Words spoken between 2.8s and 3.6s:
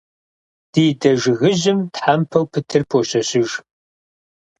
пощэщыж.